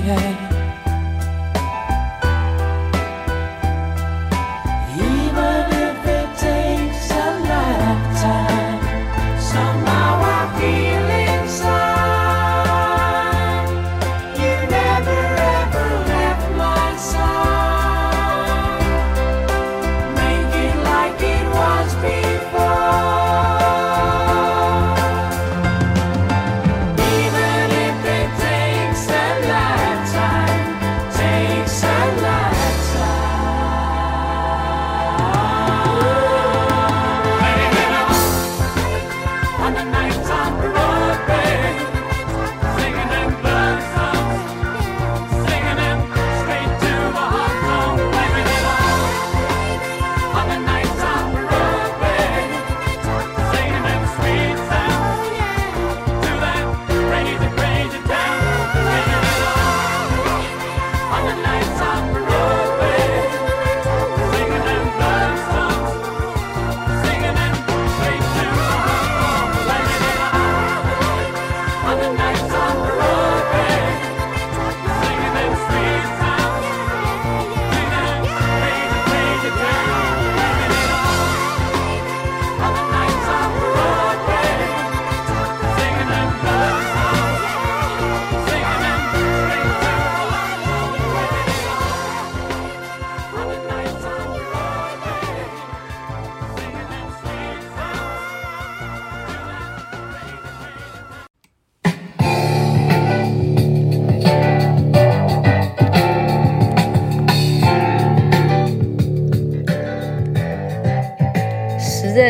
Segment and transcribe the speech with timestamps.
[0.00, 0.53] 恋爱。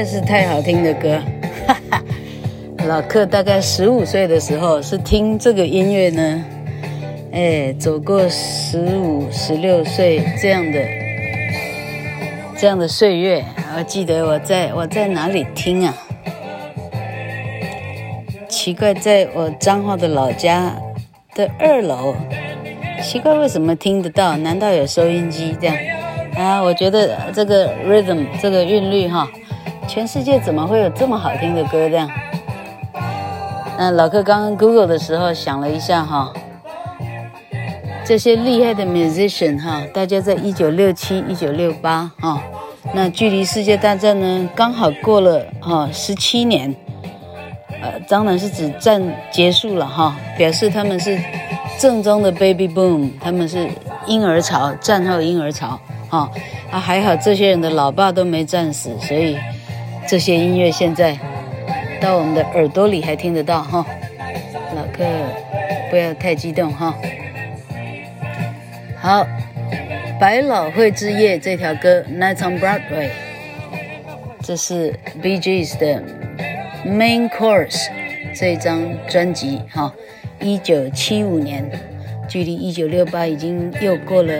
[0.02, 1.20] 是太好听的歌，
[1.66, 2.02] 哈哈。
[2.86, 6.44] 老克大概十五岁的时候是听这个音乐呢，
[7.32, 10.80] 哎，走过十五、十六岁这样的
[12.56, 13.44] 这样的岁月。
[13.76, 15.94] 我记得我在我在哪里听啊？
[18.48, 20.74] 奇怪，在我彰化的老家
[21.34, 22.14] 的二楼。
[23.02, 24.36] 奇怪，为什么听得到？
[24.36, 25.76] 难道有收音机这样？
[26.36, 29.28] 啊，我觉得这个 rhythm 这个韵律哈。
[29.86, 31.88] 全世界怎么会有这么好听的歌？
[31.88, 32.10] 这样，
[33.78, 36.32] 那老哥刚刚 Google 的时候想了一下哈，
[38.04, 42.42] 这些厉害的 musician 哈，大家在一九六七、一九六八哈，
[42.92, 46.74] 那距离世界大战呢刚好过了哈十七年，
[47.80, 51.18] 呃，当然是指战结束了哈，表示他们是
[51.78, 53.68] 正宗的 baby boom，他们是
[54.06, 55.78] 婴儿潮，战后婴儿潮
[56.08, 56.28] 哈
[56.70, 59.36] 啊，还好这些人的老爸都没战死，所以。
[60.06, 61.18] 这些音乐现在
[62.00, 63.84] 到我们的耳朵里还听得到哈，
[64.76, 65.04] 老客
[65.90, 66.94] 不要太激动哈。
[68.96, 69.26] 好，
[70.20, 73.08] 百老汇之夜这条歌《Night on Broadway》，
[74.42, 76.02] 这是 B G S 的
[76.86, 77.88] Main Course
[78.34, 79.92] 这张专辑哈，
[80.40, 81.68] 一九七五年，
[82.28, 84.34] 距离一九六八已经又过了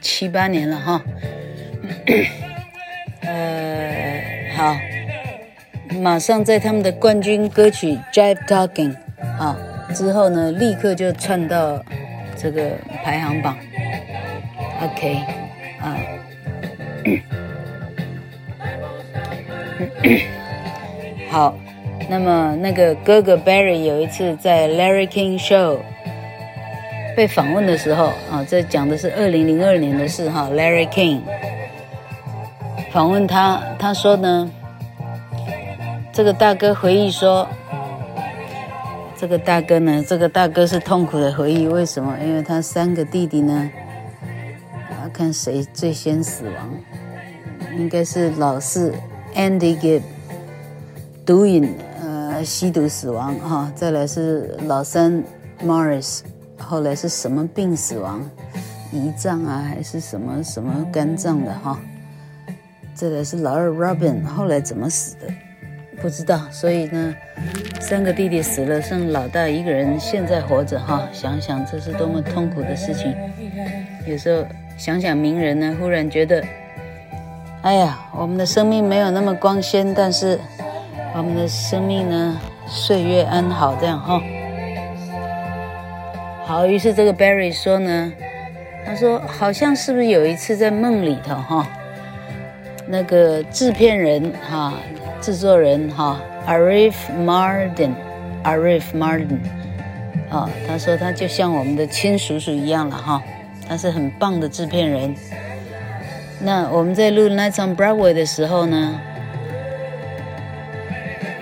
[0.00, 1.02] 七八年了哈。
[3.26, 3.95] 呃。
[4.56, 4.74] 好，
[6.00, 8.94] 马上在他们的冠军歌曲《Jive Talking》
[9.38, 9.54] 啊
[9.94, 11.78] 之后呢，立刻就窜到
[12.38, 12.70] 这个
[13.04, 13.54] 排行榜。
[14.80, 15.18] OK
[15.78, 15.96] 啊，
[21.28, 21.58] 好，
[22.08, 25.80] 那么那个哥哥 Barry 有一次在 Larry King Show
[27.14, 31.20] 被访问的时候啊，这讲的是二零零二年的事哈，Larry King
[32.96, 34.50] 访问他，他说呢。
[36.14, 37.46] 这个大哥回忆说
[39.18, 41.68] ：“这个大哥呢，这个大哥是痛苦的回忆。
[41.68, 42.16] 为什么？
[42.24, 43.70] 因为他三个弟弟呢，
[45.02, 46.70] 要看谁最先死亡，
[47.76, 48.94] 应该是老四
[49.34, 50.00] Andy Gibb
[51.26, 55.22] 毒瘾呃吸毒死亡哈，再来是老三
[55.62, 56.20] Morris，
[56.58, 58.22] 后来是什么病死亡？
[58.90, 61.78] 胰脏啊还是什么什么肝脏的哈？
[62.96, 65.26] 再来是老二 Robin，后来怎么死的？”
[66.00, 67.14] 不知道，所以呢，
[67.78, 71.06] 三个弟弟死了，剩老大一个人现在活着哈。
[71.12, 73.14] 想想这是多么痛苦的事情。
[74.06, 74.46] 有时候
[74.78, 76.42] 想想名人呢，忽然觉得，
[77.60, 80.38] 哎呀，我们的生命没有那么光鲜，但是
[81.14, 84.22] 我们的生命呢，岁月安好这样哈。
[86.46, 88.12] 好，于是这个 Barry 说呢，
[88.86, 91.66] 他说好像是不是有一次在梦里头哈，
[92.88, 94.74] 那个制片人哈。
[95.18, 96.94] 制作人哈，Arif
[97.24, 99.38] Mardin，Arif Mardin，
[100.30, 103.20] 啊，他说他就像我们的亲叔叔一样了哈，
[103.66, 105.16] 他是很棒的制片人。
[106.38, 109.00] 那我们在录《Night on Broadway》的时候呢，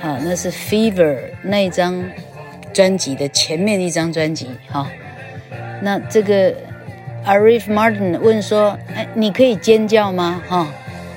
[0.01, 2.03] 啊，那是《Fever》那一张
[2.73, 4.89] 专辑的前面一张专辑哈。
[5.83, 6.55] 那这个
[7.27, 10.41] Arif Mardin 问说：“哎，你可以尖叫吗？
[10.49, 10.69] 哈，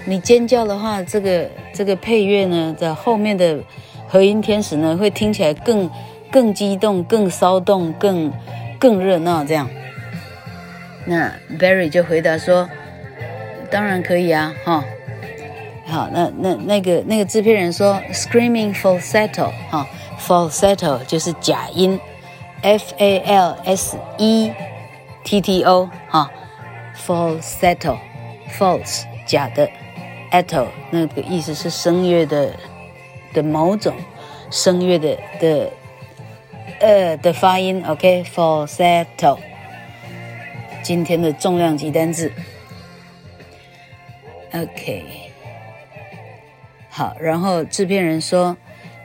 [0.07, 3.59] 你尖叫的话，这个。”这个配乐呢，在后面的
[4.07, 5.87] 和音天使呢，会听起来更
[6.31, 8.33] 更激动、更骚动、更
[8.79, 9.45] 更热闹。
[9.45, 9.69] 这样，
[11.05, 12.67] 那 Barry 就回答说
[13.69, 14.83] ：“当然可以啊，哈。”
[15.85, 19.87] 好，那那那个那个制片人说：“Screaming falsetto，哈
[20.19, 21.99] ，falsetto 就是假音
[22.63, 24.51] ，F A L S E
[25.23, 26.31] T T O，哈
[27.05, 29.69] ，falsetto，false 假的。”
[30.37, 32.53] Etto 那个意思是声乐的
[33.33, 33.95] 的某种
[34.51, 35.71] 声乐的的
[36.79, 39.37] 呃的发音，OK，falsetto。
[40.83, 42.31] 今天的重量级单字
[44.53, 45.05] ，OK。
[46.89, 48.55] 好，然后制片人说，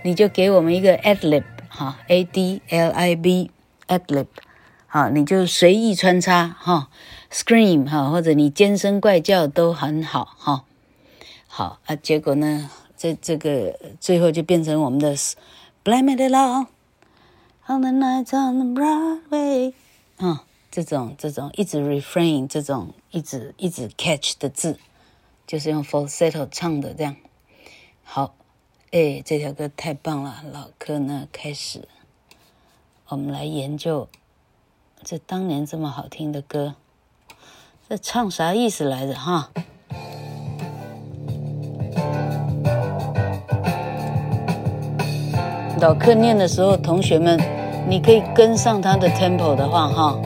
[0.03, 4.27] 你就给我们一个 ad-lib 哈，A D L I B，ad-lib，
[4.87, 6.89] 好，你就随意穿插哈
[7.33, 10.65] ，scream 哈，或者你尖声怪叫都很好哈。
[11.55, 15.15] 好啊，结果呢，这这个最后就变成我们的
[15.85, 16.67] Blame It All
[17.67, 19.75] on the nights on the Broadway，
[20.17, 24.79] 啊，这种这种一直 refrain 这种一直一直 catch 的字，
[25.47, 27.17] 就是用 falsetto 唱的这样。
[28.03, 28.35] 好，
[28.91, 31.87] 哎，这条歌太棒了，老柯呢开始，
[33.09, 34.09] 我们来研究
[35.05, 36.77] 这当年这么好听的歌，
[37.87, 39.51] 这唱啥意思来着哈？
[45.83, 47.37] 老课念的时候，同学们，
[47.89, 50.17] 你可以跟上他的 tempo 的话，哈，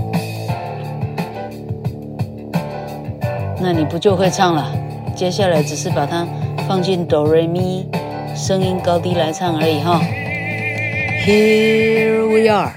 [3.58, 4.70] 那你不就会唱了？
[5.14, 6.26] 接下来只是把它
[6.68, 7.88] 放进哆瑞咪，
[8.34, 9.98] 声音高低来唱而已，哈。
[11.24, 12.74] Here we are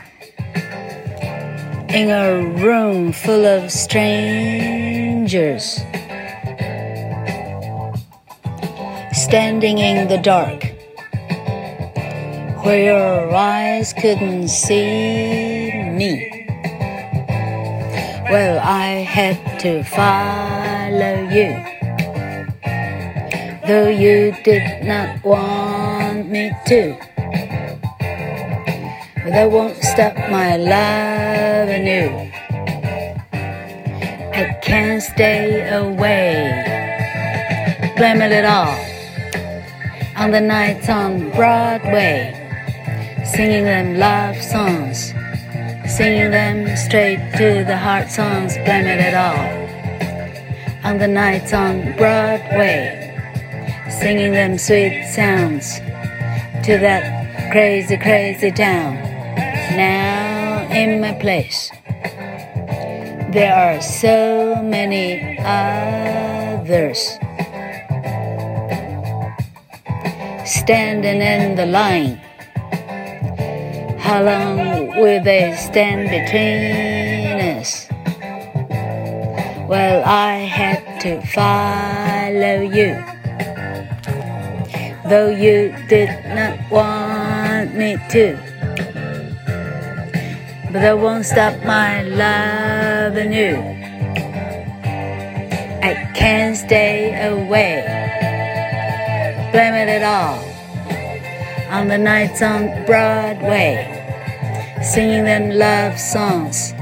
[1.89, 2.31] in a
[2.63, 5.81] room full of strangers,
[9.11, 10.68] standing in the dark.
[12.69, 16.45] Where your eyes couldn't see me.
[18.29, 21.49] Well, I had to follow you.
[23.65, 26.95] Though you did not want me to.
[29.23, 32.29] But that won't stop my loving you.
[34.31, 36.53] I can't stay away.
[37.97, 38.77] Blame it all
[40.15, 42.38] on the nights on Broadway
[43.33, 45.13] singing them love songs,
[45.97, 50.89] singing them straight to the heart songs, blame it at all.
[50.89, 53.13] On the nights on Broadway,
[53.89, 55.79] singing them sweet sounds
[56.65, 58.95] to that crazy, crazy town.
[59.75, 61.69] Now in my place,
[63.31, 66.99] there are so many others
[70.45, 72.19] standing in the line.
[74.09, 77.85] How long will they stand between us?
[79.69, 82.97] Well, I had to follow you,
[85.07, 88.33] though you did not want me to.
[90.73, 93.61] But I won't stop my loving you.
[95.85, 97.85] I can't stay away.
[99.51, 100.49] Blame it all
[101.69, 103.88] on the nights on Broadway,
[104.81, 106.73] singing them love songs,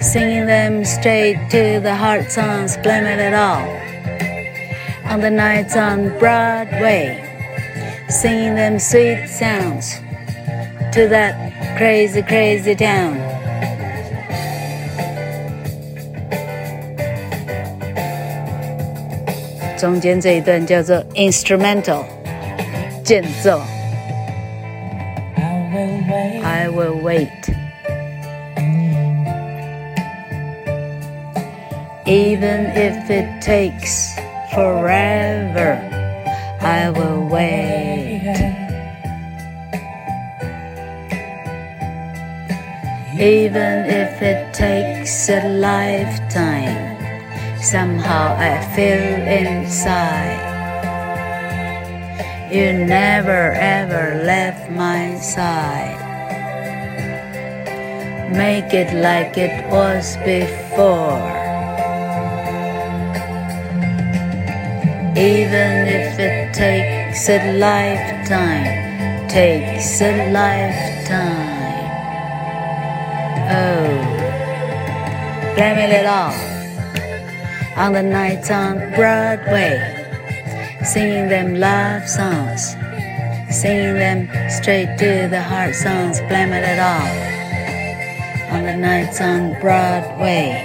[0.00, 3.68] singing them straight to the heart songs, blaming it all.
[5.10, 7.20] On the nights on Broadway,
[8.08, 9.94] singing them sweet sounds
[10.92, 13.16] to that crazy, crazy town.
[21.14, 22.04] instrumental
[23.04, 23.81] 间奏。
[26.74, 27.28] Will wait.
[32.06, 34.14] Even if it takes
[34.54, 35.76] forever,
[36.62, 38.22] I will wait.
[43.20, 46.96] Even if it takes a lifetime,
[47.60, 50.48] somehow I feel inside.
[52.50, 56.01] You never ever left my side.
[58.32, 61.20] Make it like it was before.
[65.14, 71.60] Even if it takes a lifetime, takes a lifetime.
[73.52, 74.00] Oh,
[75.54, 76.32] blame it all
[77.76, 79.76] on the nights on Broadway.
[80.82, 82.70] Singing them love songs,
[83.50, 87.31] singing them straight to the heart songs, blame it all
[88.76, 90.64] nights on Broadway.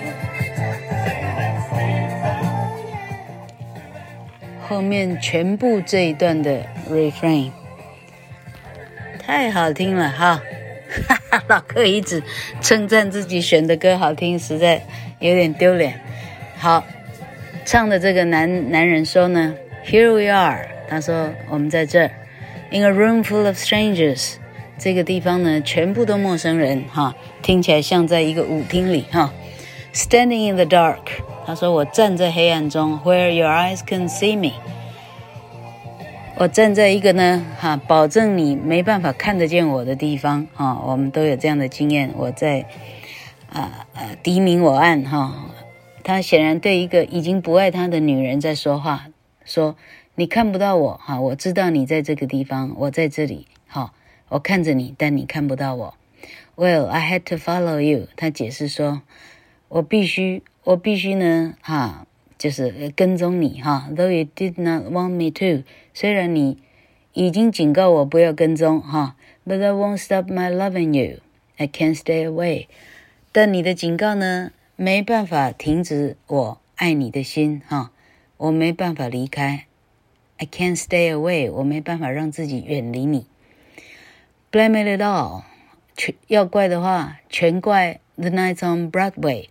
[4.68, 6.62] 后面全部这一段的
[6.92, 7.52] refrain
[9.20, 10.42] 太好听了哈，
[11.08, 12.22] 哈哈，老柯一直
[12.62, 14.82] 称赞自己选的歌好听，实在
[15.20, 16.00] 有点丢脸。
[16.58, 16.86] 好，
[17.66, 19.56] 唱的这个男男人说呢。
[19.86, 22.12] Here we are，他说我们在这儿
[22.72, 24.34] ，in a room full of strangers，
[24.80, 29.34] 这个地方呢全部都陌生人哈，听起来像在一个舞厅里哈。
[29.94, 31.00] Standing in the dark，
[31.46, 34.54] 他说我站在黑暗中，where your eyes can see me，
[36.36, 42.68] 我站在一个呢哈，保证你没办法看得见我的地方哈，我们都有这样的经验，我在
[43.52, 45.50] 啊呃敌明我暗哈，
[46.04, 49.08] 他显然对一个已经不爱他的女人在说话。
[49.44, 49.76] 说
[50.14, 53.48] 你看不到我哈，我知道你在这个地方，我在这里，
[54.30, 55.94] 我看着你，但你看不到我。
[56.56, 58.08] Well, I had to follow you。
[58.16, 59.02] 他解释说，
[59.70, 62.08] 我必须，我必须呢哈，
[62.38, 63.88] 就是跟踪你哈。
[63.96, 66.58] Though you did not want me to，虽然你
[67.14, 69.16] 已经警告我不要跟踪哈
[69.46, 71.20] ，But I won't stop my loving you.
[71.58, 72.68] I can't stay away。
[73.32, 77.92] 但你的警告呢，没办法停止我爱你的心哈。
[78.38, 79.66] 我没办法离开
[80.38, 81.52] ，I can't stay away。
[81.52, 83.26] 我没办法让自己远离你。
[84.50, 85.44] Blame it all，
[85.98, 89.50] 全要怪的话，全怪 The Night on Broadway。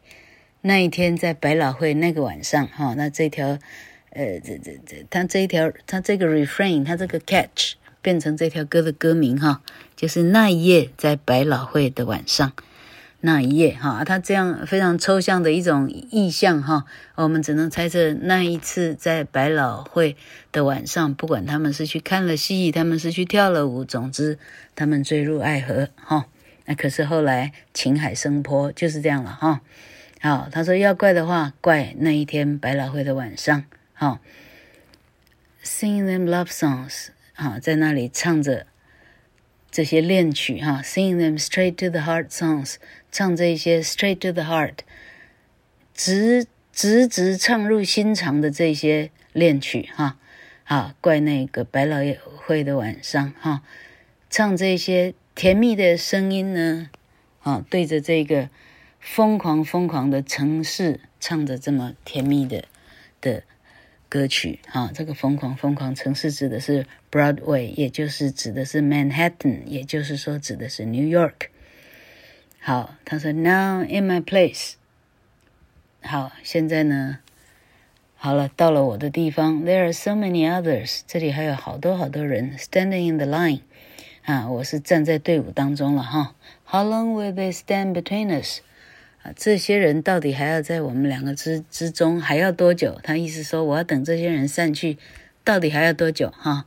[0.62, 3.58] 那一天在百老汇那个晚上，哈，那这条，
[4.10, 9.60] 呃，这这这，它这一条，它这个 refrain，它这个 catch 变成这条歌的歌名，哈，
[9.94, 12.52] 就是那一夜在百老汇的晚上。
[13.22, 16.84] 那一夜，哈，他这样非常抽象的一种意象，哈，
[17.16, 20.16] 我们只能猜测那一次在百老汇
[20.52, 24.38] 的晚上，不管他们是去看了戏，他们是去跳了舞，总之
[24.76, 26.26] 他们坠入爱河，哈。
[26.66, 29.60] 那可是后来情海生波，就是这样了，哈。
[30.20, 34.20] 好，他说要怪的话，怪那一天百老汇的晚上，哈。
[35.64, 38.66] Sing them love songs，哈，在那里唱着。
[39.68, 42.76] 这些恋曲哈，sing them straight to the heart songs，
[43.16, 44.80] 唱这些 straight to the heart，
[45.94, 50.18] 直直直唱入心肠的这些恋曲哈，
[50.64, 51.96] 啊，怪那个百老
[52.36, 53.62] 汇的晚上哈，
[54.28, 56.90] 唱这些甜蜜的声音呢，
[57.40, 58.50] 啊，对着这个
[59.00, 62.66] 疯狂疯狂的城市，唱着这么甜蜜的
[63.22, 63.44] 的。
[64.08, 71.48] 歌曲啊，这个疯狂疯狂城市指的是 Broadway，也就是指的是 Manhattan，也就是说指的是 New York。
[72.68, 74.72] 好，他说 Now in my place。
[76.02, 77.18] 好，现在呢，
[78.16, 83.60] 好了，到了我的地方，There are so many others，这里还有好多好多人，standing in the line，
[84.24, 86.34] 啊，我是站在队伍当中了哈。
[86.64, 88.62] How long will they stand between us？
[89.22, 92.98] 啊，这些人到底还要在我们两个之之中还要多久？
[93.04, 94.98] 他意思说，我要等这些人散去，
[95.44, 96.32] 到底还要多久？
[96.36, 96.66] 哈。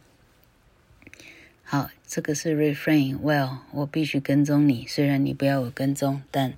[1.71, 3.19] 好，这个是 refrain。
[3.19, 6.55] Well，我必须跟踪你，虽然你不要我跟踪，但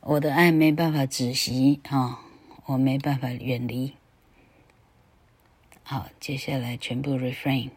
[0.00, 2.20] 我的爱没办法止息哈。
[2.64, 3.92] 我没办法远离。
[5.82, 7.68] 好，接下来全部 refrain。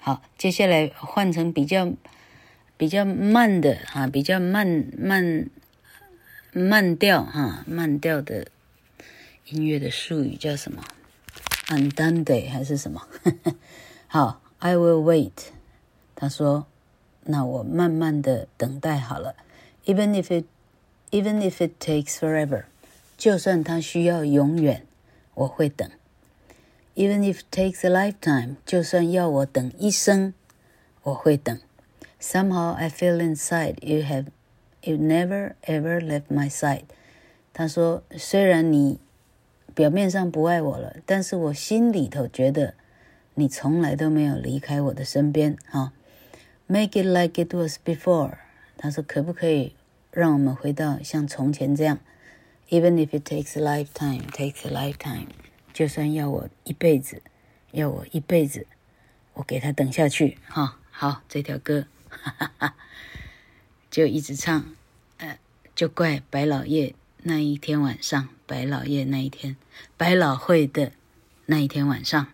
[0.00, 1.90] 好，接下来换成比较
[2.76, 5.48] 比较慢的哈，比较慢慢
[6.52, 8.48] 慢调哈，慢调的
[9.46, 10.84] 音乐的术语叫什么
[11.68, 13.08] ？Andante 还是什么？
[14.06, 15.53] 好，I will wait。
[16.23, 19.35] 他说：“那我慢慢的等待好了。
[19.85, 20.45] Even if it
[21.11, 22.63] even if it takes forever。”
[23.17, 24.85] 就算他需要永远，
[25.33, 25.89] 我会等。
[26.95, 30.33] Even if it takes a lifetime，就算要我等一生，
[31.03, 31.59] 我会等。
[32.21, 34.27] Somehow I feel inside you have
[34.81, 36.83] you never ever left my side。
[37.53, 38.99] 他说，虽然你
[39.73, 42.73] 表面上不爱我了，但是我心里头觉得
[43.35, 45.57] 你从来都没有离开我的身边。
[45.69, 45.91] 哈
[46.74, 48.38] ，Make it like it was before。
[48.76, 49.76] 他说，可不可以
[50.10, 52.00] 让我们回到像从前这样
[52.68, 55.28] ？Even if it takes a lifetime, takes a lifetime，
[55.72, 57.22] 就算要我一辈子，
[57.70, 58.66] 要我一辈子，
[59.34, 60.80] 我给他等下去哈。
[60.90, 62.74] 好，这条歌哈哈哈，
[63.88, 64.74] 就一直唱，
[65.18, 65.38] 呃，
[65.76, 69.54] 就怪百老夜那一天晚上，百老夜那一天，
[69.96, 70.90] 百老汇的
[71.46, 72.33] 那一天晚上。